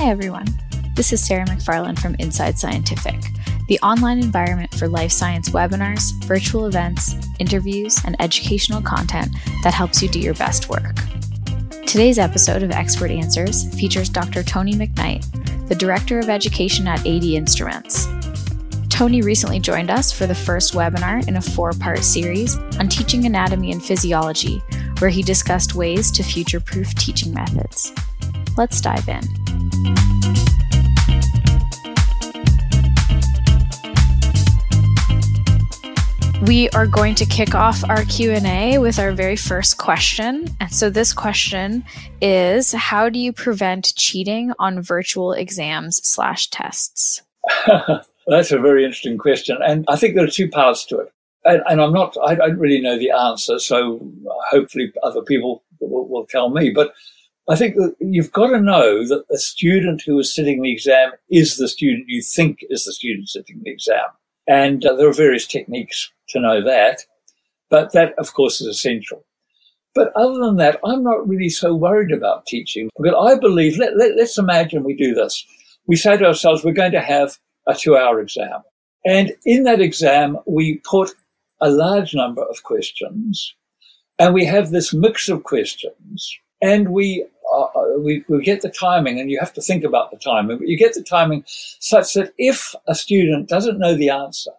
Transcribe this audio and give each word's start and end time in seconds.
Hi, 0.00 0.08
everyone. 0.08 0.46
This 0.94 1.12
is 1.12 1.22
Sarah 1.22 1.44
McFarland 1.44 1.98
from 1.98 2.14
Inside 2.14 2.58
Scientific, 2.58 3.20
the 3.68 3.78
online 3.80 4.18
environment 4.18 4.72
for 4.72 4.88
life 4.88 5.12
science 5.12 5.50
webinars, 5.50 6.14
virtual 6.24 6.64
events, 6.64 7.16
interviews, 7.38 7.98
and 8.06 8.16
educational 8.18 8.80
content 8.80 9.30
that 9.62 9.74
helps 9.74 10.02
you 10.02 10.08
do 10.08 10.18
your 10.18 10.32
best 10.32 10.70
work. 10.70 10.96
Today's 11.86 12.18
episode 12.18 12.62
of 12.62 12.70
Expert 12.70 13.10
Answers 13.10 13.78
features 13.78 14.08
Dr. 14.08 14.42
Tony 14.42 14.72
McKnight, 14.72 15.68
the 15.68 15.74
Director 15.74 16.18
of 16.18 16.30
Education 16.30 16.88
at 16.88 17.00
AD 17.00 17.24
Instruments. 17.24 18.08
Tony 18.88 19.20
recently 19.20 19.60
joined 19.60 19.90
us 19.90 20.10
for 20.10 20.26
the 20.26 20.34
first 20.34 20.72
webinar 20.72 21.28
in 21.28 21.36
a 21.36 21.42
four 21.42 21.72
part 21.72 21.98
series 21.98 22.56
on 22.78 22.88
teaching 22.88 23.26
anatomy 23.26 23.70
and 23.70 23.84
physiology, 23.84 24.62
where 25.00 25.10
he 25.10 25.22
discussed 25.22 25.74
ways 25.74 26.10
to 26.10 26.22
future 26.22 26.58
proof 26.58 26.94
teaching 26.94 27.34
methods. 27.34 27.92
Let's 28.56 28.80
dive 28.80 29.06
in. 29.06 29.39
We 36.50 36.68
are 36.70 36.86
going 36.86 37.14
to 37.16 37.26
kick 37.26 37.54
off 37.54 37.84
our 37.88 38.04
Q&A 38.06 38.78
with 38.78 38.98
our 38.98 39.12
very 39.12 39.36
first 39.36 39.76
question. 39.76 40.48
And 40.58 40.72
so 40.72 40.90
this 40.90 41.12
question 41.12 41.84
is 42.20 42.72
how 42.72 43.08
do 43.08 43.18
you 43.18 43.32
prevent 43.32 43.94
cheating 43.94 44.52
on 44.58 44.82
virtual 44.82 45.32
exams 45.32 46.00
slash 46.02 46.48
tests? 46.48 47.22
That's 48.26 48.52
a 48.52 48.58
very 48.58 48.84
interesting 48.84 49.16
question. 49.16 49.58
And 49.64 49.84
I 49.86 49.96
think 49.96 50.14
there 50.14 50.24
are 50.24 50.30
two 50.30 50.48
parts 50.48 50.84
to 50.86 50.98
it. 50.98 51.12
And, 51.44 51.62
and 51.68 51.80
I'm 51.80 51.92
not, 51.92 52.16
I 52.24 52.34
don't 52.34 52.58
really 52.58 52.80
know 52.80 52.98
the 52.98 53.10
answer. 53.10 53.58
So 53.58 54.00
hopefully 54.50 54.92
other 55.02 55.22
people 55.22 55.62
will, 55.78 56.08
will 56.08 56.26
tell 56.26 56.48
me. 56.48 56.70
But 56.70 56.94
I 57.48 57.56
think 57.56 57.76
that 57.76 57.94
you've 58.00 58.32
got 58.32 58.48
to 58.48 58.60
know 58.60 59.06
that 59.08 59.24
the 59.28 59.38
student 59.38 60.02
who 60.06 60.18
is 60.18 60.32
sitting 60.32 60.62
the 60.62 60.72
exam 60.72 61.12
is 61.30 61.56
the 61.56 61.68
student 61.68 62.04
you 62.06 62.22
think 62.22 62.60
is 62.70 62.84
the 62.84 62.92
student 62.92 63.28
sitting 63.28 63.60
the 63.64 63.70
exam. 63.70 64.06
And 64.46 64.84
uh, 64.84 64.94
there 64.94 65.08
are 65.08 65.12
various 65.12 65.46
techniques 65.46 66.10
to 66.30 66.40
know 66.40 66.62
that. 66.62 67.00
But 67.68 67.92
that, 67.92 68.14
of 68.18 68.34
course, 68.34 68.60
is 68.60 68.66
essential. 68.66 69.24
But 69.94 70.12
other 70.14 70.38
than 70.38 70.56
that, 70.56 70.78
I'm 70.84 71.02
not 71.02 71.28
really 71.28 71.48
so 71.48 71.74
worried 71.74 72.12
about 72.12 72.46
teaching 72.46 72.90
because 72.96 73.14
I 73.20 73.38
believe, 73.38 73.78
let, 73.78 73.96
let, 73.96 74.16
let's 74.16 74.38
imagine 74.38 74.84
we 74.84 74.94
do 74.94 75.14
this. 75.14 75.44
We 75.86 75.96
say 75.96 76.16
to 76.16 76.26
ourselves, 76.26 76.64
we're 76.64 76.72
going 76.72 76.92
to 76.92 77.00
have 77.00 77.36
a 77.66 77.74
two 77.74 77.96
hour 77.96 78.20
exam. 78.20 78.60
And 79.04 79.32
in 79.44 79.64
that 79.64 79.80
exam, 79.80 80.38
we 80.46 80.80
put 80.84 81.10
a 81.60 81.70
large 81.70 82.14
number 82.14 82.42
of 82.42 82.62
questions 82.62 83.54
and 84.18 84.34
we 84.34 84.44
have 84.44 84.70
this 84.70 84.92
mix 84.92 85.28
of 85.28 85.44
questions 85.44 86.38
and 86.60 86.90
we 86.90 87.26
uh, 87.52 87.62
uh, 87.62 87.98
we, 87.98 88.24
we 88.28 88.42
get 88.42 88.62
the 88.62 88.70
timing, 88.70 89.18
and 89.18 89.30
you 89.30 89.38
have 89.40 89.52
to 89.54 89.62
think 89.62 89.84
about 89.84 90.10
the 90.10 90.18
timing, 90.18 90.58
but 90.58 90.68
you 90.68 90.76
get 90.76 90.94
the 90.94 91.02
timing 91.02 91.44
such 91.46 92.14
that 92.14 92.32
if 92.38 92.74
a 92.86 92.94
student 92.94 93.48
doesn't 93.48 93.78
know 93.78 93.94
the 93.94 94.10
answer, 94.10 94.52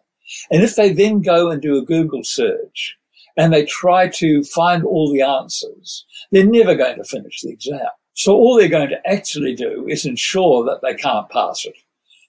and 0.49 0.63
if 0.63 0.75
they 0.75 0.91
then 0.91 1.21
go 1.21 1.49
and 1.49 1.61
do 1.61 1.77
a 1.77 1.85
Google 1.85 2.23
search 2.23 2.97
and 3.37 3.53
they 3.53 3.65
try 3.65 4.07
to 4.09 4.43
find 4.43 4.83
all 4.83 5.11
the 5.11 5.21
answers, 5.21 6.05
they're 6.31 6.45
never 6.45 6.75
going 6.75 6.97
to 6.97 7.03
finish 7.03 7.41
the 7.41 7.49
exam. 7.49 7.87
So 8.13 8.33
all 8.33 8.57
they're 8.57 8.67
going 8.67 8.89
to 8.89 9.09
actually 9.09 9.55
do 9.55 9.87
is 9.87 10.05
ensure 10.05 10.65
that 10.65 10.81
they 10.81 10.93
can't 10.95 11.29
pass 11.29 11.65
it. 11.65 11.75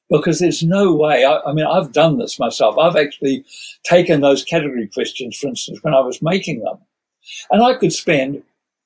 Because 0.09 0.39
there's 0.39 0.63
no 0.63 0.95
way, 0.95 1.25
I, 1.25 1.41
I 1.41 1.53
mean, 1.53 1.65
I've 1.65 1.93
done 1.93 2.19
this 2.19 2.39
myself. 2.39 2.77
I've 2.79 2.97
actually 2.97 3.45
taken 3.83 4.21
those 4.21 4.45
category 4.45 4.87
questions, 4.89 5.39
for 5.39 5.49
instance, 5.49 5.79
when 5.83 5.95
I 5.95 6.01
was 6.01 6.21
making 6.21 6.61
them. 6.61 6.79
And 7.51 7.63
I 7.63 7.75
could 7.75 7.93
spend 7.93 8.43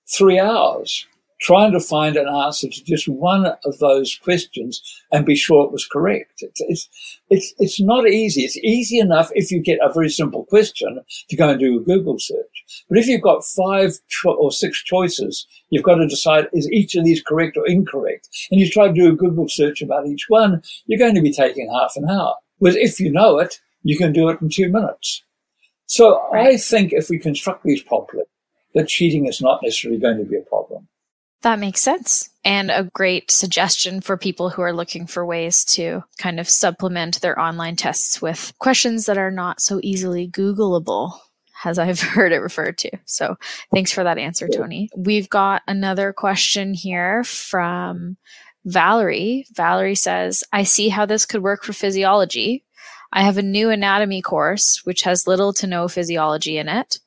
three 0.08 0.38
hours 0.38 1.06
trying 1.40 1.72
to 1.72 1.80
find 1.80 2.16
an 2.16 2.28
answer 2.28 2.68
to 2.68 2.84
just 2.84 3.08
one 3.08 3.46
of 3.46 3.78
those 3.78 4.18
questions 4.22 4.80
and 5.12 5.26
be 5.26 5.36
sure 5.36 5.64
it 5.64 5.72
was 5.72 5.86
correct. 5.86 6.42
It's, 6.42 6.60
it's, 6.62 6.88
it's, 7.28 7.54
it's 7.58 7.80
not 7.80 8.08
easy. 8.08 8.42
It's 8.42 8.56
easy 8.58 8.98
enough 8.98 9.30
if 9.34 9.50
you 9.50 9.60
get 9.60 9.78
a 9.82 9.92
very 9.92 10.08
simple 10.08 10.44
question 10.46 10.98
to 11.28 11.36
go 11.36 11.50
and 11.50 11.60
do 11.60 11.78
a 11.78 11.84
Google 11.84 12.18
search. 12.18 12.84
But 12.88 12.98
if 12.98 13.06
you've 13.06 13.22
got 13.22 13.44
five 13.44 13.98
cho- 14.08 14.34
or 14.34 14.50
six 14.50 14.82
choices, 14.82 15.46
you've 15.70 15.84
got 15.84 15.96
to 15.96 16.08
decide 16.08 16.48
is 16.52 16.70
each 16.70 16.94
of 16.94 17.04
these 17.04 17.22
correct 17.22 17.56
or 17.56 17.66
incorrect? 17.66 18.28
And 18.50 18.60
you 18.60 18.70
try 18.70 18.88
to 18.88 18.94
do 18.94 19.10
a 19.10 19.16
Google 19.16 19.48
search 19.48 19.82
about 19.82 20.06
each 20.06 20.26
one, 20.28 20.62
you're 20.86 20.98
going 20.98 21.14
to 21.14 21.22
be 21.22 21.32
taking 21.32 21.70
half 21.70 21.92
an 21.96 22.08
hour. 22.08 22.34
Whereas 22.58 22.76
if 22.76 22.98
you 22.98 23.12
know 23.12 23.38
it, 23.38 23.60
you 23.82 23.98
can 23.98 24.12
do 24.12 24.30
it 24.30 24.40
in 24.40 24.48
two 24.48 24.70
minutes. 24.70 25.22
So 25.86 26.20
right. 26.32 26.48
I 26.48 26.56
think 26.56 26.92
if 26.92 27.10
we 27.10 27.18
construct 27.18 27.62
these 27.62 27.82
properly, 27.82 28.24
that 28.76 28.88
cheating 28.88 29.26
is 29.26 29.40
not 29.40 29.62
necessarily 29.62 29.98
going 29.98 30.18
to 30.18 30.24
be 30.24 30.36
a 30.36 30.42
problem. 30.42 30.86
That 31.42 31.58
makes 31.58 31.80
sense. 31.80 32.28
And 32.44 32.70
a 32.70 32.84
great 32.84 33.30
suggestion 33.30 34.00
for 34.00 34.16
people 34.16 34.50
who 34.50 34.62
are 34.62 34.72
looking 34.72 35.06
for 35.06 35.24
ways 35.24 35.64
to 35.76 36.02
kind 36.18 36.38
of 36.38 36.48
supplement 36.48 37.20
their 37.20 37.38
online 37.40 37.76
tests 37.76 38.20
with 38.20 38.52
questions 38.58 39.06
that 39.06 39.18
are 39.18 39.30
not 39.30 39.60
so 39.60 39.80
easily 39.82 40.28
Googleable, 40.28 41.18
as 41.64 41.78
I've 41.78 42.00
heard 42.14 42.32
it 42.32 42.38
referred 42.38 42.78
to. 42.78 42.90
So 43.06 43.36
thanks 43.72 43.92
for 43.92 44.04
that 44.04 44.18
answer, 44.18 44.46
Tony. 44.46 44.90
We've 44.94 45.28
got 45.28 45.62
another 45.66 46.12
question 46.12 46.74
here 46.74 47.24
from 47.24 48.18
Valerie. 48.66 49.46
Valerie 49.54 49.94
says, 49.94 50.44
I 50.52 50.64
see 50.64 50.90
how 50.90 51.06
this 51.06 51.24
could 51.24 51.42
work 51.42 51.64
for 51.64 51.72
physiology. 51.72 52.64
I 53.10 53.22
have 53.22 53.38
a 53.38 53.42
new 53.42 53.70
anatomy 53.70 54.20
course, 54.20 54.82
which 54.84 55.02
has 55.02 55.26
little 55.26 55.54
to 55.54 55.66
no 55.66 55.88
physiology 55.88 56.58
in 56.58 56.68
it. 56.68 56.98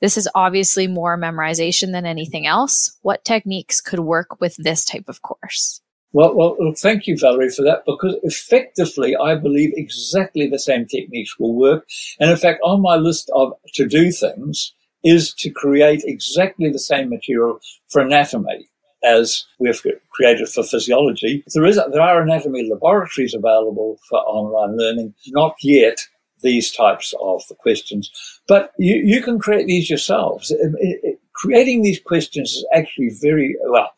This 0.00 0.16
is 0.16 0.28
obviously 0.34 0.86
more 0.86 1.18
memorization 1.18 1.92
than 1.92 2.06
anything 2.06 2.46
else. 2.46 2.98
What 3.02 3.24
techniques 3.24 3.80
could 3.80 4.00
work 4.00 4.40
with 4.40 4.56
this 4.56 4.84
type 4.84 5.08
of 5.08 5.22
course? 5.22 5.80
Well, 6.12 6.34
well, 6.34 6.56
thank 6.76 7.06
you, 7.06 7.16
Valerie, 7.16 7.50
for 7.50 7.62
that, 7.62 7.84
because 7.86 8.16
effectively, 8.24 9.14
I 9.14 9.36
believe 9.36 9.70
exactly 9.76 10.48
the 10.48 10.58
same 10.58 10.86
techniques 10.86 11.38
will 11.38 11.54
work. 11.54 11.86
And 12.18 12.30
in 12.30 12.36
fact, 12.36 12.60
on 12.64 12.82
my 12.82 12.96
list 12.96 13.30
of 13.32 13.52
to 13.74 13.86
do 13.86 14.10
things 14.10 14.72
is 15.04 15.32
to 15.34 15.50
create 15.50 16.02
exactly 16.04 16.68
the 16.68 16.80
same 16.80 17.10
material 17.10 17.60
for 17.88 18.02
anatomy 18.02 18.68
as 19.04 19.46
we've 19.58 19.82
created 20.10 20.48
for 20.48 20.62
physiology. 20.62 21.44
There 21.54 21.64
is, 21.64 21.76
there 21.76 22.02
are 22.02 22.20
anatomy 22.20 22.68
laboratories 22.68 23.34
available 23.34 23.98
for 24.08 24.18
online 24.18 24.76
learning, 24.76 25.14
not 25.28 25.54
yet 25.62 25.96
these 26.42 26.72
types 26.72 27.14
of 27.20 27.42
questions. 27.58 28.10
But 28.48 28.72
you, 28.78 28.96
you 28.96 29.22
can 29.22 29.38
create 29.38 29.66
these 29.66 29.90
yourselves. 29.90 30.50
It, 30.50 30.74
it, 30.80 31.20
creating 31.32 31.82
these 31.82 32.00
questions 32.00 32.52
is 32.52 32.66
actually 32.74 33.10
very, 33.20 33.56
well, 33.66 33.90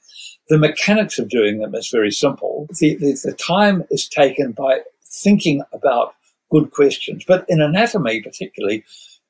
the 0.48 0.58
mechanics 0.58 1.18
of 1.18 1.28
doing 1.28 1.58
them 1.58 1.74
is 1.74 1.88
very 1.90 2.10
simple. 2.10 2.68
The, 2.78 2.96
the, 2.96 3.18
the 3.24 3.32
time 3.32 3.84
is 3.90 4.08
taken 4.08 4.52
by 4.52 4.80
thinking 5.04 5.62
about 5.72 6.14
good 6.50 6.70
questions. 6.70 7.24
But 7.26 7.44
in 7.48 7.60
anatomy, 7.60 8.22
particularly, 8.22 8.84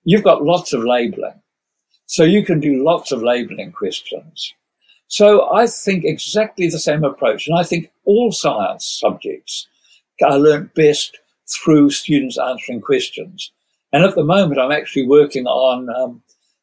you've 0.05 0.25
got 0.25 0.44
lots 0.44 0.73
of 0.73 0.84
labeling. 0.84 1.41
So 2.06 2.25
you 2.25 2.44
can 2.44 2.61
do 2.61 2.84
lots 2.84 3.12
of 3.12 3.23
labeling 3.23 3.73
questions. 3.73 4.53
So 5.09 5.53
I 5.53 5.67
think 5.67 6.05
exactly 6.05 6.69
the 6.69 6.79
same 6.79 7.05
approach. 7.05 7.47
And 7.47 7.59
I 7.59 7.62
think 7.62 7.91
all 8.05 8.33
science 8.33 8.84
subjects 9.00 9.69
are 10.23 10.39
learnt 10.39 10.75
best 10.75 11.19
through 11.56 11.90
students 11.90 12.38
answering 12.38 12.80
questions. 12.80 13.52
And 13.92 14.04
at 14.04 14.14
the 14.14 14.24
moment, 14.24 14.60
I'm 14.60 14.72
actually 14.72 15.06
working 15.06 15.46
on 15.46 15.88
um, 15.90 16.22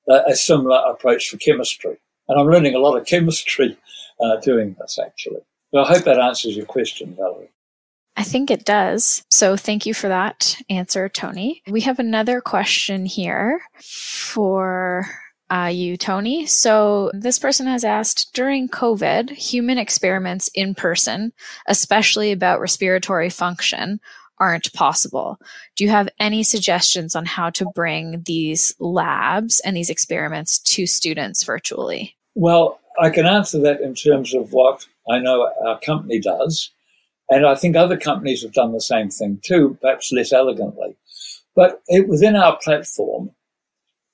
a, 0.09 0.31
a, 0.31 0.35
similar 0.35 0.77
approach 0.89 1.27
for 1.27 1.38
chemistry. 1.38 1.97
And 2.27 2.39
I'm 2.39 2.47
learning 2.47 2.75
a 2.75 2.79
lot 2.79 2.97
of 2.97 3.05
chemistry 3.07 3.77
uh, 4.19 4.38
doing 4.38 4.75
this, 4.79 4.97
actually. 5.03 5.41
So 5.72 5.81
I 5.81 5.88
hope 5.88 6.05
that 6.05 6.19
answers 6.19 6.55
your 6.55 6.66
question, 6.66 7.16
Valerie. 7.16 7.51
I 8.17 8.23
think 8.23 8.51
it 8.51 8.66
does. 8.66 9.23
So 9.29 9.55
thank 9.55 9.85
you 9.85 9.94
for 9.94 10.09
that 10.09 10.57
answer, 10.69 11.07
Tony. 11.07 11.61
We 11.69 11.81
have 11.81 12.00
another 12.00 12.41
question 12.41 13.06
here 13.06 13.61
for 13.79 15.06
uh, 15.50 15.71
you, 15.73 15.97
Tony. 15.97 16.45
So 16.45 17.11
this 17.13 17.39
person 17.39 17.65
has 17.68 17.83
asked 17.83 18.33
during 18.33 18.68
COVID, 18.68 19.30
human 19.30 19.77
experiments 19.77 20.50
in 20.53 20.75
person, 20.75 21.33
especially 21.68 22.31
about 22.31 22.59
respiratory 22.59 23.30
function, 23.30 24.00
aren't 24.39 24.71
possible. 24.74 25.38
Do 25.75 25.83
you 25.83 25.89
have 25.89 26.09
any 26.19 26.44
suggestions 26.44 27.15
on 27.15 27.25
how 27.25 27.50
to 27.51 27.65
bring 27.75 28.24
these 28.25 28.74
labs 28.80 29.59
and 29.62 29.75
these 29.75 29.89
experiments 29.89 30.59
to 30.59 30.86
students 30.86 31.44
virtually? 31.44 32.15
Well, 32.36 32.80
I 33.00 33.09
can 33.09 33.25
answer 33.25 33.59
that 33.59 33.81
in 33.81 33.95
terms 33.95 34.33
of 34.33 34.53
what 34.53 34.86
I 35.09 35.19
know 35.19 35.51
our 35.65 35.80
company 35.80 36.19
does. 36.19 36.71
And 37.30 37.45
I 37.45 37.56
think 37.56 37.75
other 37.75 37.97
companies 37.97 38.41
have 38.44 38.53
done 38.53 38.71
the 38.71 38.81
same 38.81 39.09
thing 39.09 39.39
too, 39.44 39.77
perhaps 39.81 40.12
less 40.12 40.33
elegantly. 40.33 40.95
But 41.56 41.81
it, 41.88 42.07
within 42.07 42.35
our 42.35 42.57
platform, 42.57 43.31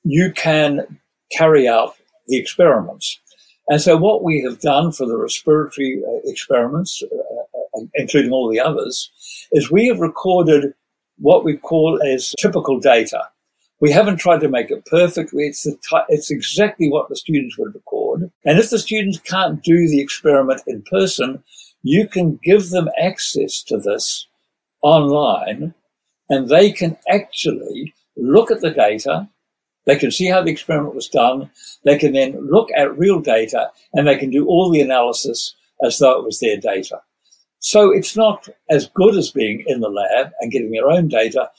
you 0.03 0.31
can 0.31 0.99
carry 1.31 1.67
out 1.67 1.95
the 2.27 2.37
experiments. 2.37 3.19
And 3.67 3.81
so 3.81 3.97
what 3.97 4.23
we 4.23 4.41
have 4.43 4.59
done 4.59 4.91
for 4.91 5.07
the 5.07 5.17
respiratory 5.17 6.01
uh, 6.07 6.19
experiments, 6.29 7.01
uh, 7.03 7.54
including 7.95 8.31
all 8.31 8.49
the 8.49 8.59
others, 8.59 9.11
is 9.51 9.71
we 9.71 9.87
have 9.87 9.99
recorded 9.99 10.73
what 11.17 11.43
we 11.43 11.57
call 11.57 12.01
as 12.03 12.33
typical 12.39 12.79
data. 12.79 13.21
We 13.81 13.91
haven't 13.91 14.17
tried 14.17 14.39
to 14.41 14.49
make 14.49 14.71
it 14.71 14.85
perfect. 14.85 15.31
It's, 15.33 15.63
the 15.63 15.77
it's 16.09 16.31
exactly 16.31 16.89
what 16.89 17.09
the 17.09 17.15
students 17.15 17.57
would 17.57 17.75
record. 17.75 18.31
And 18.45 18.57
if 18.57 18.69
the 18.69 18.79
students 18.79 19.19
can't 19.19 19.61
do 19.63 19.87
the 19.87 19.99
experiment 19.99 20.61
in 20.65 20.83
person, 20.89 21.43
you 21.83 22.07
can 22.07 22.39
give 22.43 22.69
them 22.69 22.89
access 22.99 23.61
to 23.63 23.77
this 23.77 24.27
online 24.81 25.73
and 26.29 26.49
they 26.49 26.71
can 26.71 26.97
actually 27.07 27.93
look 28.17 28.49
at 28.49 28.61
the 28.61 28.71
data. 28.71 29.29
They 29.85 29.97
can 29.97 30.11
see 30.11 30.27
how 30.27 30.41
the 30.41 30.51
experiment 30.51 30.95
was 30.95 31.07
done. 31.07 31.51
They 31.83 31.97
can 31.97 32.13
then 32.13 32.39
look 32.49 32.69
at 32.75 32.97
real 32.97 33.19
data 33.19 33.69
and 33.93 34.07
they 34.07 34.17
can 34.17 34.31
do 34.31 34.47
all 34.47 34.71
the 34.71 34.81
analysis 34.81 35.55
as 35.83 35.99
though 35.99 36.17
it 36.17 36.25
was 36.25 36.39
their 36.39 36.57
data. 36.57 37.01
So 37.59 37.91
it's 37.91 38.15
not 38.15 38.47
as 38.69 38.89
good 38.89 39.15
as 39.15 39.31
being 39.31 39.63
in 39.65 39.79
the 39.79 39.89
lab 39.89 40.31
and 40.39 40.51
getting 40.51 40.73
your 40.73 40.91
own 40.91 41.07
data, 41.07 41.49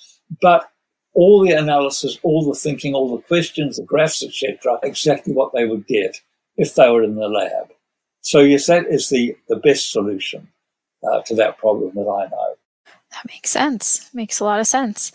but 0.40 0.70
all 1.14 1.42
the 1.42 1.52
analysis, 1.52 2.18
all 2.22 2.44
the 2.44 2.58
thinking, 2.58 2.94
all 2.94 3.16
the 3.16 3.22
questions, 3.22 3.76
the 3.76 3.84
graphs, 3.84 4.22
etc., 4.22 4.78
exactly 4.82 5.32
what 5.32 5.52
they 5.54 5.64
would 5.64 5.86
get 5.86 6.20
if 6.56 6.74
they 6.74 6.88
were 6.90 7.02
in 7.02 7.16
the 7.16 7.28
lab. 7.28 7.68
So 8.20 8.40
yes, 8.40 8.66
that 8.66 8.86
is 8.86 9.08
the, 9.08 9.36
the 9.48 9.56
best 9.56 9.92
solution 9.92 10.48
uh, 11.10 11.22
to 11.22 11.34
that 11.36 11.58
problem 11.58 11.92
that 11.94 12.02
I 12.02 12.28
know. 12.28 12.54
That 13.12 13.26
makes 13.28 13.50
sense. 13.50 14.12
Makes 14.12 14.40
a 14.40 14.44
lot 14.44 14.60
of 14.60 14.66
sense. 14.66 15.12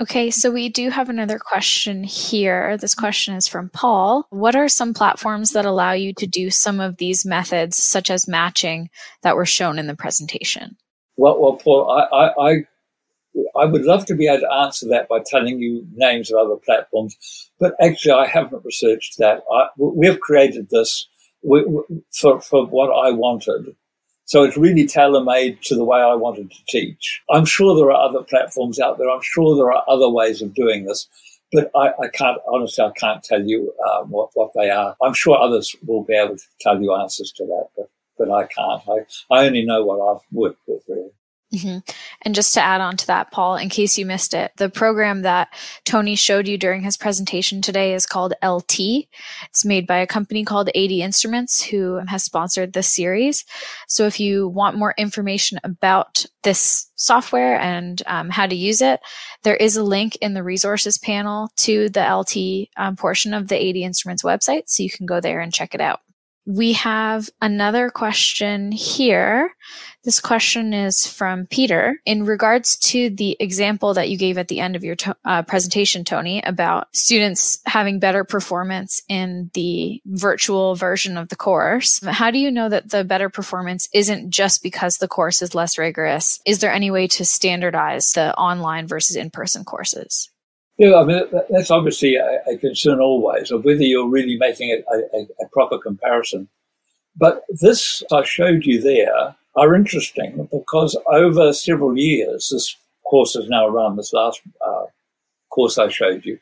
Okay, 0.00 0.30
so 0.30 0.50
we 0.50 0.70
do 0.70 0.88
have 0.88 1.10
another 1.10 1.38
question 1.38 2.02
here. 2.04 2.78
This 2.78 2.94
question 2.94 3.34
is 3.34 3.46
from 3.46 3.68
Paul. 3.68 4.26
What 4.30 4.56
are 4.56 4.66
some 4.66 4.94
platforms 4.94 5.50
that 5.50 5.66
allow 5.66 5.92
you 5.92 6.14
to 6.14 6.26
do 6.26 6.48
some 6.48 6.80
of 6.80 6.96
these 6.96 7.26
methods, 7.26 7.76
such 7.76 8.10
as 8.10 8.26
matching, 8.26 8.88
that 9.22 9.36
were 9.36 9.44
shown 9.44 9.78
in 9.78 9.86
the 9.86 9.94
presentation? 9.94 10.78
Well, 11.18 11.38
well 11.38 11.56
Paul, 11.56 11.90
I, 11.90 12.28
I, 12.28 12.52
I, 13.60 13.66
would 13.66 13.84
love 13.84 14.06
to 14.06 14.14
be 14.14 14.26
able 14.26 14.40
to 14.40 14.50
answer 14.50 14.88
that 14.88 15.06
by 15.06 15.18
telling 15.26 15.58
you 15.60 15.86
names 15.92 16.32
of 16.32 16.38
other 16.38 16.56
platforms, 16.56 17.50
but 17.60 17.74
actually, 17.78 18.12
I 18.12 18.26
haven't 18.26 18.64
researched 18.64 19.18
that. 19.18 19.42
I, 19.52 19.66
we 19.76 20.06
have 20.06 20.20
created 20.20 20.70
this 20.70 21.10
for, 21.42 22.40
for 22.40 22.66
what 22.66 22.88
I 22.88 23.10
wanted. 23.10 23.76
So 24.30 24.44
it's 24.44 24.56
really 24.56 24.86
tailor 24.86 25.24
made 25.24 25.60
to 25.62 25.74
the 25.74 25.82
way 25.82 25.98
I 25.98 26.14
wanted 26.14 26.52
to 26.52 26.58
teach. 26.68 27.20
I'm 27.32 27.44
sure 27.44 27.74
there 27.74 27.90
are 27.90 28.08
other 28.08 28.22
platforms 28.22 28.78
out 28.78 28.96
there. 28.96 29.10
I'm 29.10 29.22
sure 29.22 29.56
there 29.56 29.72
are 29.72 29.82
other 29.88 30.08
ways 30.08 30.40
of 30.40 30.54
doing 30.54 30.84
this, 30.84 31.08
but 31.50 31.68
I, 31.74 31.88
I 32.00 32.08
can't, 32.14 32.38
honestly, 32.46 32.84
I 32.84 32.92
can't 32.92 33.24
tell 33.24 33.42
you 33.42 33.74
um, 33.90 34.08
what, 34.08 34.30
what 34.34 34.52
they 34.54 34.70
are. 34.70 34.94
I'm 35.02 35.14
sure 35.14 35.36
others 35.36 35.74
will 35.84 36.04
be 36.04 36.14
able 36.14 36.36
to 36.36 36.44
tell 36.60 36.80
you 36.80 36.94
answers 36.94 37.32
to 37.38 37.44
that, 37.44 37.70
but, 37.76 37.90
but 38.18 38.30
I 38.30 38.44
can't. 38.44 38.82
I, 38.88 39.34
I 39.34 39.46
only 39.46 39.66
know 39.66 39.84
what 39.84 39.98
I've 39.98 40.22
worked 40.30 40.60
with, 40.68 40.84
really. 40.86 41.09
Mm-hmm. 41.52 41.78
And 42.22 42.34
just 42.34 42.54
to 42.54 42.60
add 42.60 42.80
on 42.80 42.96
to 42.98 43.06
that, 43.08 43.32
Paul, 43.32 43.56
in 43.56 43.70
case 43.70 43.98
you 43.98 44.06
missed 44.06 44.34
it, 44.34 44.52
the 44.56 44.68
program 44.68 45.22
that 45.22 45.52
Tony 45.84 46.14
showed 46.14 46.46
you 46.46 46.56
during 46.56 46.82
his 46.82 46.96
presentation 46.96 47.60
today 47.60 47.92
is 47.92 48.06
called 48.06 48.34
LT. 48.44 49.08
It's 49.48 49.64
made 49.64 49.86
by 49.86 49.96
a 49.96 50.06
company 50.06 50.44
called 50.44 50.68
AD 50.68 50.92
Instruments, 50.92 51.60
who 51.60 51.96
has 52.06 52.22
sponsored 52.22 52.72
this 52.72 52.86
series. 52.86 53.44
So 53.88 54.06
if 54.06 54.20
you 54.20 54.46
want 54.48 54.78
more 54.78 54.94
information 54.96 55.58
about 55.64 56.24
this 56.44 56.86
software 56.94 57.58
and 57.58 58.00
um, 58.06 58.30
how 58.30 58.46
to 58.46 58.54
use 58.54 58.80
it, 58.80 59.00
there 59.42 59.56
is 59.56 59.76
a 59.76 59.82
link 59.82 60.16
in 60.20 60.34
the 60.34 60.44
resources 60.44 60.98
panel 60.98 61.50
to 61.56 61.88
the 61.88 62.02
LT 62.02 62.68
um, 62.76 62.94
portion 62.94 63.34
of 63.34 63.48
the 63.48 63.56
AD 63.56 63.76
Instruments 63.76 64.22
website. 64.22 64.68
So 64.68 64.84
you 64.84 64.90
can 64.90 65.06
go 65.06 65.20
there 65.20 65.40
and 65.40 65.52
check 65.52 65.74
it 65.74 65.80
out. 65.80 66.00
We 66.50 66.72
have 66.72 67.30
another 67.40 67.90
question 67.90 68.72
here. 68.72 69.54
This 70.02 70.18
question 70.18 70.74
is 70.74 71.06
from 71.06 71.46
Peter. 71.46 72.00
In 72.04 72.24
regards 72.24 72.76
to 72.88 73.08
the 73.08 73.36
example 73.38 73.94
that 73.94 74.08
you 74.08 74.18
gave 74.18 74.36
at 74.36 74.48
the 74.48 74.58
end 74.58 74.74
of 74.74 74.82
your 74.82 74.96
to- 74.96 75.16
uh, 75.24 75.42
presentation, 75.42 76.04
Tony, 76.04 76.42
about 76.42 76.88
students 76.92 77.60
having 77.66 78.00
better 78.00 78.24
performance 78.24 79.00
in 79.08 79.52
the 79.54 80.02
virtual 80.06 80.74
version 80.74 81.16
of 81.16 81.28
the 81.28 81.36
course, 81.36 82.04
how 82.04 82.32
do 82.32 82.40
you 82.40 82.50
know 82.50 82.68
that 82.68 82.90
the 82.90 83.04
better 83.04 83.28
performance 83.28 83.88
isn't 83.94 84.30
just 84.30 84.60
because 84.60 84.96
the 84.96 85.06
course 85.06 85.42
is 85.42 85.54
less 85.54 85.78
rigorous? 85.78 86.40
Is 86.44 86.58
there 86.58 86.72
any 86.72 86.90
way 86.90 87.06
to 87.06 87.24
standardize 87.24 88.10
the 88.10 88.34
online 88.34 88.88
versus 88.88 89.14
in 89.14 89.30
person 89.30 89.62
courses? 89.62 90.28
Yeah, 90.80 90.94
I 90.94 91.04
mean, 91.04 91.22
that's 91.50 91.70
obviously 91.70 92.14
a, 92.16 92.56
concern 92.56 93.00
always 93.00 93.50
of 93.50 93.66
whether 93.66 93.82
you're 93.82 94.08
really 94.08 94.38
making 94.38 94.70
a, 94.72 94.96
a, 94.96 95.26
a, 95.44 95.48
proper 95.52 95.76
comparison. 95.76 96.48
But 97.14 97.42
this 97.50 98.02
I 98.10 98.24
showed 98.24 98.64
you 98.64 98.80
there 98.80 99.36
are 99.56 99.74
interesting 99.74 100.48
because 100.50 100.96
over 101.06 101.52
several 101.52 101.98
years, 101.98 102.48
this 102.50 102.74
course 103.04 103.36
is 103.36 103.46
now 103.50 103.68
run, 103.68 103.96
this 103.96 104.14
last 104.14 104.40
uh, 104.66 104.86
course 105.50 105.76
I 105.76 105.88
showed 105.88 106.24
you, 106.24 106.38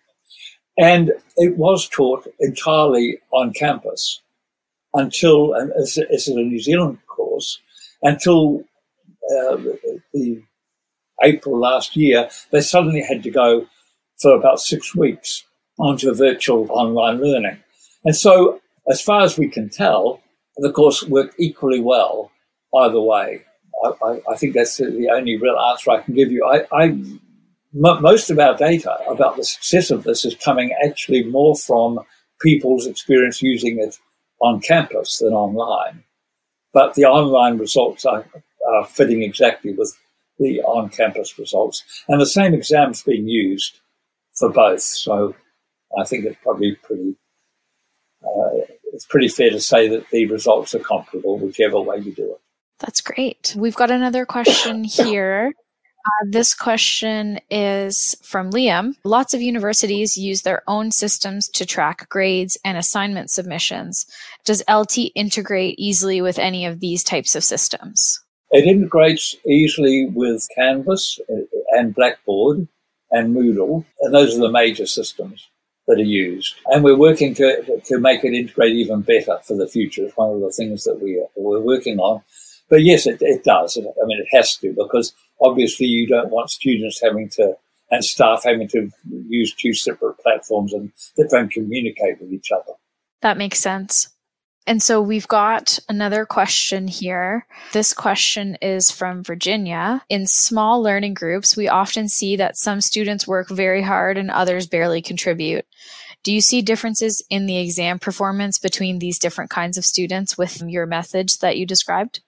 and 0.78 1.10
it 1.36 1.56
was 1.56 1.88
taught 1.88 2.32
entirely 2.38 3.18
on 3.32 3.52
campus 3.52 4.20
until, 4.94 5.52
and 5.54 5.72
is 5.74 6.28
a 6.28 6.34
New 6.34 6.60
Zealand 6.60 6.98
course, 7.08 7.58
until 8.02 8.60
uh, 9.36 9.56
the 10.14 10.40
April 11.24 11.58
last 11.58 11.96
year, 11.96 12.30
they 12.52 12.60
suddenly 12.60 13.02
had 13.02 13.24
to 13.24 13.32
go 13.32 13.66
for 14.20 14.34
about 14.34 14.60
six 14.60 14.94
weeks 14.94 15.44
onto 15.78 16.12
virtual 16.14 16.66
online 16.70 17.20
learning. 17.20 17.58
And 18.04 18.16
so, 18.16 18.60
as 18.90 19.00
far 19.00 19.22
as 19.22 19.38
we 19.38 19.48
can 19.48 19.68
tell, 19.68 20.20
the 20.56 20.72
course 20.72 21.04
worked 21.04 21.34
equally 21.38 21.80
well 21.80 22.30
either 22.76 23.00
way. 23.00 23.42
I, 23.84 23.92
I, 24.04 24.20
I 24.32 24.36
think 24.36 24.54
that's 24.54 24.76
the 24.76 25.10
only 25.12 25.36
real 25.36 25.58
answer 25.58 25.90
I 25.90 26.00
can 26.00 26.14
give 26.14 26.32
you. 26.32 26.44
I, 26.44 26.66
I 26.72 26.84
m- 26.84 27.20
most 27.72 28.30
of 28.30 28.38
our 28.38 28.56
data 28.56 28.96
about 29.08 29.36
the 29.36 29.44
success 29.44 29.90
of 29.90 30.04
this 30.04 30.24
is 30.24 30.34
coming 30.36 30.74
actually 30.84 31.24
more 31.24 31.54
from 31.56 32.00
people's 32.40 32.86
experience 32.86 33.42
using 33.42 33.78
it 33.78 33.96
on 34.40 34.60
campus 34.60 35.18
than 35.18 35.32
online. 35.32 36.02
But 36.72 36.94
the 36.94 37.04
online 37.04 37.58
results 37.58 38.04
are, 38.04 38.24
are 38.68 38.86
fitting 38.86 39.22
exactly 39.22 39.72
with 39.72 39.96
the 40.38 40.60
on 40.62 40.88
campus 40.88 41.38
results. 41.38 41.82
And 42.08 42.20
the 42.20 42.26
same 42.26 42.54
exams 42.54 43.02
being 43.02 43.28
used 43.28 43.80
for 44.38 44.50
both. 44.50 44.80
So 44.80 45.34
I 45.98 46.04
think 46.04 46.24
it's 46.24 46.38
probably 46.42 46.76
pretty. 46.76 47.16
Uh, 48.22 48.66
it's 48.92 49.06
pretty 49.06 49.28
fair 49.28 49.50
to 49.50 49.60
say 49.60 49.88
that 49.88 50.08
the 50.10 50.26
results 50.26 50.74
are 50.74 50.80
comparable, 50.80 51.38
whichever 51.38 51.80
way 51.80 51.98
you 51.98 52.12
do 52.12 52.32
it. 52.32 52.40
That's 52.80 53.00
great. 53.00 53.54
We've 53.56 53.76
got 53.76 53.90
another 53.90 54.26
question 54.26 54.84
here. 54.84 55.52
Uh, 56.06 56.26
this 56.30 56.54
question 56.54 57.38
is 57.50 58.16
from 58.22 58.50
Liam. 58.50 58.94
Lots 59.04 59.34
of 59.34 59.42
universities 59.42 60.16
use 60.16 60.42
their 60.42 60.62
own 60.66 60.90
systems 60.90 61.48
to 61.50 61.66
track 61.66 62.08
grades 62.08 62.56
and 62.64 62.78
assignment 62.78 63.30
submissions. 63.30 64.06
Does 64.44 64.62
LT 64.70 65.12
integrate 65.14 65.74
easily 65.78 66.20
with 66.20 66.38
any 66.38 66.64
of 66.66 66.80
these 66.80 67.04
types 67.04 67.34
of 67.34 67.44
systems? 67.44 68.20
It 68.50 68.64
integrates 68.64 69.36
easily 69.46 70.06
with 70.06 70.46
Canvas 70.56 71.18
and 71.72 71.94
Blackboard 71.94 72.66
and 73.10 73.34
Moodle, 73.34 73.84
and 74.00 74.14
those 74.14 74.36
are 74.36 74.40
the 74.40 74.50
major 74.50 74.86
systems 74.86 75.48
that 75.86 75.98
are 75.98 76.02
used. 76.02 76.54
And 76.66 76.84
we're 76.84 76.96
working 76.96 77.34
to, 77.36 77.80
to 77.86 77.98
make 77.98 78.22
it 78.22 78.34
integrate 78.34 78.74
even 78.74 79.00
better 79.00 79.38
for 79.44 79.56
the 79.56 79.66
future. 79.66 80.04
It's 80.04 80.16
one 80.16 80.34
of 80.34 80.40
the 80.40 80.50
things 80.50 80.84
that 80.84 81.00
we, 81.00 81.24
we're 81.36 81.60
working 81.60 81.98
on. 81.98 82.22
But 82.68 82.82
yes, 82.82 83.06
it, 83.06 83.18
it 83.22 83.44
does. 83.44 83.78
I 83.78 84.04
mean, 84.04 84.20
it 84.20 84.36
has 84.36 84.56
to 84.58 84.74
because 84.76 85.14
obviously 85.40 85.86
you 85.86 86.06
don't 86.06 86.30
want 86.30 86.50
students 86.50 87.00
having 87.02 87.30
to 87.30 87.54
and 87.90 88.04
staff 88.04 88.42
having 88.44 88.68
to 88.68 88.90
use 89.28 89.54
two 89.54 89.72
separate 89.72 90.18
platforms 90.18 90.72
and 90.72 90.92
that 91.16 91.30
don't 91.30 91.50
communicate 91.50 92.20
with 92.20 92.32
each 92.32 92.50
other. 92.52 92.74
That 93.22 93.38
makes 93.38 93.58
sense. 93.58 94.08
And 94.66 94.82
so 94.82 95.00
we've 95.00 95.28
got 95.28 95.78
another 95.88 96.26
question 96.26 96.88
here. 96.88 97.46
This 97.72 97.94
question 97.94 98.56
is 98.60 98.90
from 98.90 99.24
Virginia. 99.24 100.02
In 100.10 100.26
small 100.26 100.82
learning 100.82 101.14
groups, 101.14 101.56
we 101.56 101.68
often 101.68 102.08
see 102.08 102.36
that 102.36 102.58
some 102.58 102.82
students 102.82 103.26
work 103.26 103.48
very 103.48 103.80
hard 103.80 104.18
and 104.18 104.30
others 104.30 104.66
barely 104.66 105.00
contribute. 105.00 105.64
Do 106.22 106.34
you 106.34 106.42
see 106.42 106.60
differences 106.60 107.24
in 107.30 107.46
the 107.46 107.58
exam 107.58 107.98
performance 107.98 108.58
between 108.58 108.98
these 108.98 109.18
different 109.18 109.50
kinds 109.50 109.78
of 109.78 109.86
students 109.86 110.36
with 110.36 110.60
your 110.60 110.84
methods 110.84 111.38
that 111.38 111.56
you 111.56 111.64
described? 111.64 112.20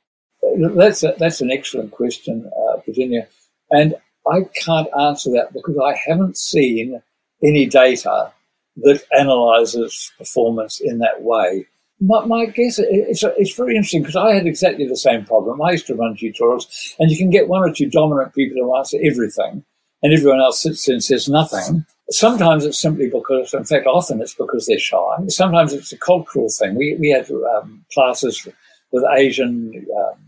That's 0.57 1.03
a, 1.03 1.15
that's 1.19 1.43
an 1.43 1.51
excellent 1.51 1.91
question, 1.91 2.51
uh, 2.57 2.79
Virginia, 2.87 3.29
and 3.71 3.95
I 4.27 4.43
can't 4.65 4.89
answer 4.99 5.31
that 5.33 5.53
because 5.53 5.77
I 5.77 5.95
haven't 6.07 6.39
seen 6.39 7.03
any 7.43 7.67
data 7.67 8.33
that 8.77 9.03
analyzes 9.19 10.13
performance 10.17 10.81
in 10.81 10.99
that 10.99 11.23
way 11.23 11.67
my, 12.01 12.25
my 12.25 12.47
guess 12.47 12.79
it's, 12.79 13.23
it's 13.23 13.55
very 13.55 13.77
interesting 13.77 14.03
because 14.03 14.17
I 14.17 14.35
had 14.35 14.47
exactly 14.47 14.87
the 14.87 14.97
same 14.97 15.25
problem. 15.25 15.61
I 15.61 15.73
used 15.73 15.87
to 15.89 15.95
run 15.95 16.17
tutorials, 16.17 16.95
and 16.99 17.11
you 17.11 17.19
can 17.19 17.31
get 17.31 17.49
one 17.49 17.63
or 17.63 17.73
two 17.73 17.89
dominant 17.89 18.35
people 18.35 18.57
who 18.57 18.77
answer 18.77 18.99
everything, 19.03 19.65
and 20.03 20.13
everyone 20.13 20.41
else 20.41 20.63
sits 20.63 20.89
and 20.89 21.03
says 21.03 21.29
nothing. 21.29 21.85
Sometimes 22.11 22.65
it's 22.65 22.81
simply 22.81 23.09
because, 23.09 23.55
in 23.55 23.65
fact, 23.65 23.87
often 23.87 24.21
it's 24.21 24.35
because 24.35 24.67
they're 24.67 24.79
shy. 24.79 25.17
Sometimes 25.29 25.73
it's 25.73 25.93
a 25.93 25.99
cultural 25.99 26.49
thing. 26.49 26.75
We 26.75 26.97
we 26.99 27.11
had 27.11 27.31
um, 27.31 27.85
classes 27.93 28.49
with 28.91 29.05
Asian 29.17 29.87
um, 29.97 30.19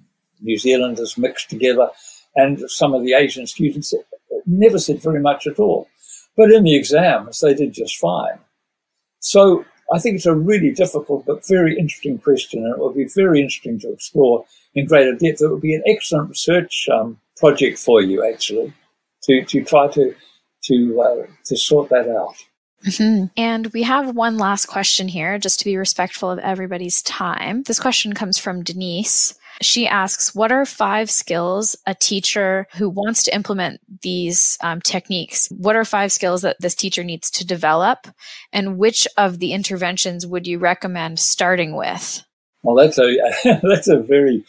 New 0.40 0.58
Zealanders 0.58 1.18
mixed 1.18 1.50
together, 1.50 1.88
and 2.36 2.60
some 2.70 2.94
of 2.94 3.02
the 3.02 3.14
Asian 3.14 3.46
students 3.46 3.94
never 4.46 4.78
said 4.78 5.02
very 5.02 5.20
much 5.20 5.46
at 5.46 5.58
all. 5.58 5.88
But 6.36 6.52
in 6.52 6.64
the 6.64 6.76
exams, 6.76 7.40
they 7.40 7.54
did 7.54 7.72
just 7.72 7.98
fine. 7.98 8.38
So 9.20 9.64
I 9.92 9.98
think 9.98 10.16
it's 10.16 10.26
a 10.26 10.34
really 10.34 10.70
difficult 10.70 11.26
but 11.26 11.46
very 11.46 11.78
interesting 11.78 12.18
question, 12.18 12.64
and 12.64 12.74
it 12.74 12.78
will 12.78 12.92
be 12.92 13.08
very 13.14 13.40
interesting 13.40 13.78
to 13.80 13.92
explore 13.92 14.44
in 14.74 14.86
greater 14.86 15.12
depth. 15.12 15.42
It 15.42 15.50
would 15.50 15.60
be 15.60 15.74
an 15.74 15.82
excellent 15.86 16.30
research 16.30 16.88
um, 16.92 17.18
project 17.36 17.78
for 17.78 18.00
you, 18.00 18.26
actually, 18.26 18.72
to, 19.24 19.44
to 19.44 19.64
try 19.64 19.88
to 19.88 20.14
to 20.64 21.00
uh, 21.00 21.26
to 21.44 21.56
sort 21.56 21.90
that 21.90 22.08
out. 22.08 22.36
Mm-hmm. 22.86 23.26
And 23.36 23.66
we 23.68 23.82
have 23.82 24.16
one 24.16 24.38
last 24.38 24.66
question 24.66 25.08
here, 25.08 25.38
just 25.38 25.58
to 25.60 25.64
be 25.64 25.76
respectful 25.76 26.30
of 26.30 26.38
everybody's 26.40 27.02
time. 27.02 27.62
This 27.62 27.78
question 27.78 28.12
comes 28.12 28.38
from 28.38 28.64
Denise. 28.64 29.38
She 29.62 29.86
asks, 29.86 30.34
What 30.34 30.52
are 30.52 30.64
five 30.64 31.10
skills 31.10 31.76
a 31.86 31.94
teacher 31.94 32.66
who 32.74 32.88
wants 32.88 33.22
to 33.24 33.34
implement 33.34 33.80
these 34.02 34.58
um, 34.62 34.80
techniques? 34.80 35.48
What 35.50 35.76
are 35.76 35.84
five 35.84 36.12
skills 36.12 36.42
that 36.42 36.56
this 36.60 36.74
teacher 36.74 37.04
needs 37.04 37.30
to 37.32 37.46
develop? 37.46 38.08
And 38.52 38.78
which 38.78 39.06
of 39.16 39.38
the 39.38 39.52
interventions 39.52 40.26
would 40.26 40.46
you 40.46 40.58
recommend 40.58 41.18
starting 41.18 41.76
with? 41.76 42.24
Well, 42.62 42.76
that's 42.76 42.98
a, 42.98 43.16
that's 43.62 43.88
a 43.88 43.98
very, 43.98 44.44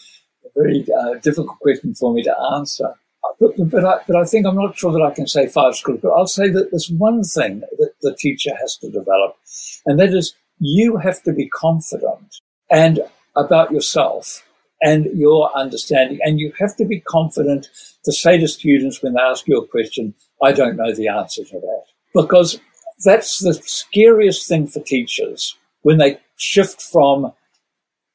very 0.55 0.85
uh, 0.99 1.15
difficult 1.15 1.59
question 1.59 1.95
for 1.95 2.13
me 2.13 2.23
to 2.23 2.35
answer. 2.55 2.93
But, 3.39 3.53
but, 3.69 3.85
I, 3.85 3.99
but 4.05 4.15
I 4.15 4.25
think 4.25 4.45
I'm 4.45 4.55
not 4.55 4.77
sure 4.77 4.91
that 4.91 5.01
I 5.01 5.11
can 5.11 5.27
say 5.27 5.47
five 5.47 5.75
skills, 5.75 5.99
but 6.01 6.09
I'll 6.09 6.27
say 6.27 6.49
that 6.49 6.71
there's 6.71 6.89
one 6.89 7.23
thing 7.23 7.61
that 7.79 7.93
the 8.01 8.15
teacher 8.15 8.51
has 8.59 8.77
to 8.77 8.89
develop, 8.89 9.37
and 9.85 9.99
that 9.99 10.13
is 10.13 10.35
you 10.59 10.97
have 10.97 11.23
to 11.23 11.33
be 11.33 11.49
confident 11.49 12.39
and 12.69 13.01
about 13.35 13.71
yourself 13.71 14.43
and 14.83 15.05
your 15.17 15.49
understanding. 15.57 16.19
And 16.21 16.39
you 16.39 16.51
have 16.59 16.75
to 16.75 16.85
be 16.85 16.99
confident 16.99 17.69
to 18.03 18.11
say 18.11 18.37
to 18.37 18.47
students 18.47 19.01
when 19.01 19.13
they 19.13 19.21
ask 19.21 19.47
you 19.47 19.57
a 19.57 19.67
question, 19.67 20.13
I 20.43 20.51
don't 20.51 20.75
know 20.75 20.93
the 20.93 21.07
answer 21.07 21.43
to 21.45 21.59
that. 21.59 21.83
Because 22.13 22.59
that's 23.03 23.39
the 23.39 23.53
scariest 23.53 24.47
thing 24.47 24.67
for 24.67 24.81
teachers 24.81 25.55
when 25.81 25.97
they 25.97 26.19
shift 26.37 26.81
from 26.81 27.31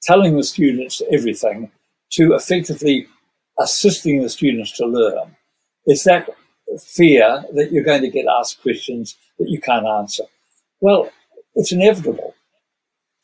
telling 0.02 0.36
the 0.36 0.44
students 0.44 1.02
everything 1.10 1.70
to 2.10 2.34
effectively 2.34 3.06
assisting 3.58 4.22
the 4.22 4.28
students 4.28 4.76
to 4.76 4.86
learn. 4.86 5.34
Is 5.86 6.04
that 6.04 6.28
fear 6.80 7.44
that 7.54 7.72
you're 7.72 7.82
going 7.82 8.02
to 8.02 8.10
get 8.10 8.26
asked 8.38 8.60
questions 8.60 9.16
that 9.38 9.48
you 9.48 9.60
can't 9.60 9.86
answer? 9.86 10.24
Well, 10.80 11.10
it's 11.54 11.72
inevitable. 11.72 12.34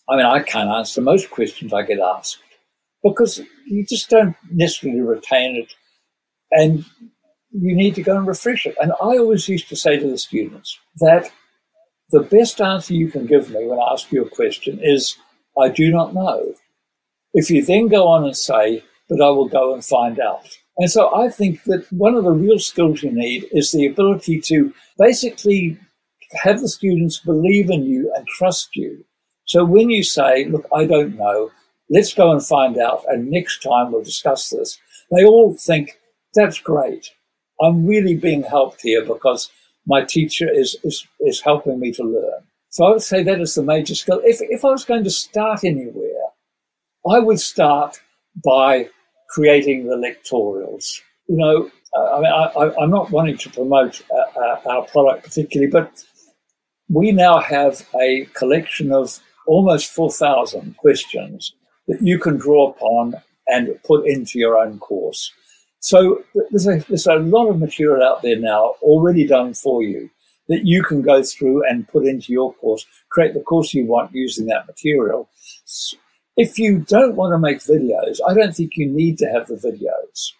I 0.09 0.17
mean, 0.17 0.27
I 0.27 0.43
can't 0.43 0.71
answer 0.71 1.01
most 1.01 1.31
questions 1.31 1.73
I 1.73 1.83
get 1.83 2.01
asked 2.01 2.39
because 3.05 3.41
you 3.67 3.85
just 3.85 4.11
don't 4.11 4.35
necessarily 4.51 5.01
retain 5.01 5.57
it 5.57 5.73
and 6.51 6.85
you 7.53 7.77
need 7.77 7.95
to 7.95 8.03
go 8.03 8.17
and 8.17 8.27
refresh 8.27 8.67
it. 8.67 8.75
And 8.81 8.93
I 8.93 9.19
always 9.19 9.49
used 9.49 9.69
to 9.69 9.77
say 9.77 9.97
to 9.97 10.11
the 10.11 10.19
students 10.19 10.79
that 10.97 11.31
the 12.11 12.21
best 12.21 12.61
answer 12.61 12.95
you 12.95 13.11
can 13.11 13.27
give 13.27 13.51
me 13.51 13.67
when 13.67 13.79
I 13.79 13.93
ask 13.93 14.11
you 14.11 14.25
a 14.25 14.31
question 14.31 14.81
is, 14.83 15.17
I 15.61 15.69
do 15.69 15.91
not 15.93 16.15
know. 16.15 16.55
If 17.35 17.51
you 17.51 17.65
then 17.65 17.89
go 17.89 18.09
on 18.09 18.25
and 18.25 18.37
say, 18.37 18.83
but 19.09 19.21
I 19.21 19.29
will 19.29 19.49
go 19.49 19.75
and 19.75 19.85
find 19.85 20.19
out. 20.19 20.49
And 20.79 20.91
so 20.91 21.15
I 21.15 21.29
think 21.29 21.63
that 21.65 21.87
one 21.93 22.15
of 22.15 22.25
the 22.25 22.31
real 22.31 22.59
skills 22.59 23.03
you 23.03 23.13
need 23.13 23.47
is 23.53 23.71
the 23.71 23.87
ability 23.87 24.41
to 24.43 24.73
basically 24.99 25.79
have 26.33 26.61
the 26.61 26.69
students 26.69 27.21
believe 27.21 27.71
in 27.71 27.85
you 27.85 28.13
and 28.17 28.27
trust 28.27 28.75
you. 28.75 29.05
So 29.45 29.65
when 29.65 29.91
you 29.91 30.03
say, 30.03 30.47
look, 30.47 30.67
I 30.75 30.87
don't 30.87 31.17
know, 31.17 31.51
Let's 31.91 32.15
go 32.15 32.33
and 32.33 32.45
find 32.45 32.79
out. 32.79 33.05
And 33.09 33.31
next 33.31 33.63
time 33.63 33.93
we'll 33.93 34.03
discuss 34.03 34.51
this. 34.51 34.79
They 35.11 35.25
all 35.25 35.55
think 35.55 35.99
that's 36.35 36.59
great. 36.59 37.11
I'm 37.61 37.87
really 37.87 38.17
being 38.17 38.43
helped 38.43 38.83
here 38.83 39.05
because 39.05 39.51
my 39.87 40.03
teacher 40.03 40.49
is, 40.53 40.77
is, 40.83 41.07
is 41.21 41.41
helping 41.41 41.79
me 41.79 41.93
to 41.93 42.03
learn. 42.03 42.43
So 42.71 42.87
I 42.87 42.91
would 42.91 43.03
say 43.03 43.23
that 43.23 43.41
is 43.41 43.55
the 43.55 43.63
major 43.63 43.95
skill. 43.95 44.21
If, 44.25 44.39
if 44.41 44.65
I 44.65 44.71
was 44.71 44.85
going 44.85 45.05
to 45.05 45.11
start 45.11 45.63
anywhere, 45.63 46.11
I 47.09 47.21
would 47.21 47.39
start 47.39 48.01
by 48.45 48.89
creating 49.31 49.87
the 49.87 49.97
lectorials. 49.97 51.01
You 51.29 51.37
know, 51.37 51.71
I 51.97 52.21
mean, 52.21 52.33
I, 52.33 52.83
am 52.83 52.91
not 52.91 53.11
wanting 53.11 53.39
to 53.39 53.51
promote 53.51 54.03
uh, 54.11 54.41
uh, 54.41 54.61
our 54.67 54.83
product 54.87 55.25
particularly, 55.25 55.71
but 55.71 56.05
we 56.89 57.13
now 57.13 57.39
have 57.39 57.87
a 58.01 58.27
collection 58.35 58.93
of 58.93 59.21
almost 59.47 59.93
4,000 59.93 60.77
questions 60.77 61.55
that 61.89 62.01
you 62.01 62.19
can 62.19 62.37
draw 62.37 62.71
upon 62.71 63.15
and 63.47 63.79
put 63.85 64.07
into 64.07 64.39
your 64.39 64.57
own 64.57 64.79
course. 64.79 65.33
So 65.81 66.25
there's 66.51 66.67
a, 66.67 66.79
there's 66.89 67.07
a 67.07 67.17
lot 67.17 67.49
of 67.49 67.59
material 67.59 68.03
out 68.03 68.23
there 68.23 68.39
now 68.39 68.75
already 68.81 69.27
done 69.27 69.53
for 69.53 69.83
you 69.83 70.09
that 70.49 70.65
you 70.65 70.83
can 70.83 71.03
go 71.03 71.23
through 71.23 71.67
and 71.69 71.89
put 71.89 72.07
into 72.07 72.33
your 72.33 72.55
course, 72.55 72.87
create 73.11 73.35
the 73.35 73.41
course 73.41 73.75
you 73.75 73.87
want 73.87 74.15
using 74.15 74.47
that 74.47 74.67
material. 74.67 75.29
If 76.37 76.59
you 76.59 76.81
don't 76.81 77.17
want 77.17 77.33
to 77.33 77.39
make 77.39 77.59
videos, 77.59 78.19
I 78.27 78.35
don't 78.35 78.55
think 78.55 78.77
you 78.77 78.91
need 78.91 79.19
to 79.19 79.27
have 79.27 79.47
the 79.47 79.55
videos. 79.55 80.33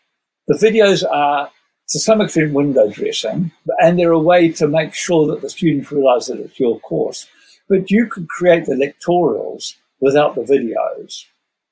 The 0.49 0.55
videos 0.55 1.05
are 1.11 1.51
to 1.89 1.99
some 1.99 2.21
extent 2.21 2.53
window 2.53 2.91
dressing, 2.91 3.53
and 3.81 3.99
they're 3.99 4.13
a 4.13 4.19
way 4.19 4.51
to 4.53 4.67
make 4.67 4.95
sure 4.95 5.27
that 5.29 5.41
the 5.41 5.51
students 5.51 5.93
realize 5.93 6.27
that 6.27 6.41
it's 6.41 6.59
your 6.59 6.81
course. 6.81 7.27
But 7.69 7.91
you 7.91 8.07
could 8.07 8.29
create 8.29 8.67
the 8.67 8.75
lectorials 8.75 9.75
without 10.01 10.35
the 10.35 10.43
videos. 10.43 11.25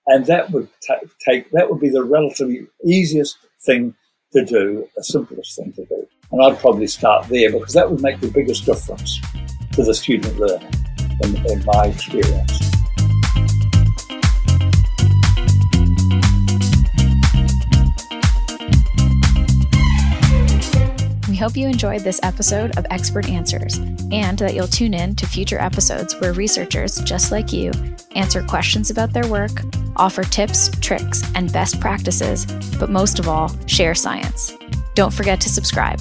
And 0.07 0.27
that 0.27 0.51
would 0.51 0.69
t- 0.81 0.95
take, 1.25 1.51
that 1.51 1.71
would 1.71 1.81
be 1.81 1.89
the 1.89 2.03
relatively 2.03 2.67
easiest 2.85 3.39
thing 3.61 3.95
to 4.33 4.45
do, 4.45 4.89
the 4.97 5.05
simplest 5.05 5.57
thing 5.57 5.73
to 5.75 5.85
do. 5.85 6.07
And 6.33 6.43
I'd 6.43 6.59
probably 6.59 6.87
start 6.87 7.29
there 7.29 7.53
because 7.53 7.75
that 7.75 7.91
would 7.91 8.01
make 8.01 8.21
the 8.21 8.29
biggest 8.29 8.65
difference 8.65 9.21
to 9.73 9.85
the 9.85 9.95
student 9.95 10.39
learning 10.39 10.73
in, 11.23 11.37
in 11.51 11.65
my 11.65 11.87
experience. 11.87 12.72
We 21.33 21.39
hope 21.39 21.57
you 21.57 21.67
enjoyed 21.67 22.03
this 22.03 22.21
episode 22.23 22.77
of 22.77 22.85
Expert 22.91 23.27
Answers 23.27 23.79
and 24.12 24.39
that 24.39 24.55
you'll 24.55 24.69
tune 24.69 24.93
in 24.93 25.17
to 25.17 25.27
future 25.27 25.59
episodes 25.59 26.15
where 26.21 26.35
researchers 26.35 27.01
just 27.05 27.33
like 27.33 27.55
you 27.55 27.73
answer 28.11 28.43
questions 28.43 28.91
about 28.91 29.15
their 29.15 29.27
work, 29.27 29.62
offer 29.97 30.25
tips, 30.25 30.69
tricks, 30.83 31.23
and 31.35 31.51
best 31.51 31.81
practices, 31.81 32.45
but 32.79 32.91
most 32.91 33.19
of 33.19 33.29
all, 33.29 33.51
share 33.67 33.95
science. 33.95 34.59
Don't 34.95 35.11
forget 35.11 35.41
to 35.41 35.49
subscribe. 35.49 35.99